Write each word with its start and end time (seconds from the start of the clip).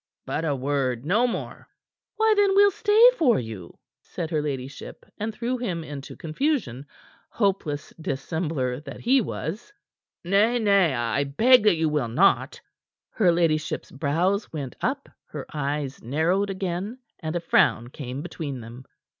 "But 0.25 0.45
a 0.45 0.55
word 0.55 1.05
no 1.05 1.27
more." 1.27 1.67
"Why, 2.15 2.33
then, 2.35 2.55
we'll 2.55 2.71
stay 2.71 3.11
for 3.17 3.37
you," 3.39 3.77
said 4.01 4.31
her 4.31 4.41
ladyship, 4.41 5.05
and 5.19 5.31
threw 5.31 5.57
him 5.59 5.83
into 5.83 6.15
confusion, 6.17 6.87
hopeless 7.29 7.93
dissembler 8.01 8.79
that 8.79 8.99
he 9.01 9.21
was. 9.21 9.71
"Nay, 10.23 10.57
nay! 10.57 10.95
I 10.95 11.25
beg 11.25 11.61
that 11.65 11.75
you 11.77 11.87
will 11.87 12.07
not." 12.07 12.59
Her 13.11 13.31
ladyship's 13.31 13.91
brows 13.91 14.51
went 14.51 14.75
up; 14.81 15.07
her 15.27 15.45
eyes 15.53 16.01
narrowed 16.01 16.49
again, 16.49 16.97
and 17.19 17.35
a 17.35 17.39
frown 17.39 17.89
came 17.89 18.23
between 18.23 18.59
them. 18.59 18.85